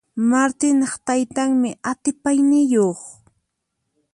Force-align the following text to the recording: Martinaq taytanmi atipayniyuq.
Martinaq 0.29 0.93
taytanmi 1.05 1.69
atipayniyuq. 1.91 3.01